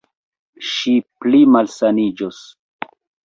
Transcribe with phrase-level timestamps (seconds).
[0.69, 0.93] Ŝi
[1.25, 2.41] pli malsaniĝos.